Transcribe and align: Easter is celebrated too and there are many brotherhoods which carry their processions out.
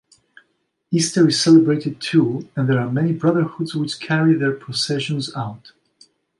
Easter 0.89 1.27
is 1.27 1.39
celebrated 1.39 2.01
too 2.01 2.49
and 2.55 2.67
there 2.67 2.79
are 2.79 2.91
many 2.91 3.13
brotherhoods 3.13 3.75
which 3.75 3.99
carry 3.99 4.33
their 4.33 4.51
processions 4.51 5.31
out. 5.35 5.73